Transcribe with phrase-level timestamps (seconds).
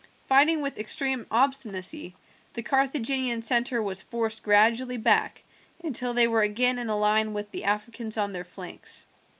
[0.25, 2.15] Fighting with extreme obstinacy
[2.55, 5.43] the Carthaginian centre was forced gradually back
[5.83, 9.05] until they were again in a line with the Africans on their flanks.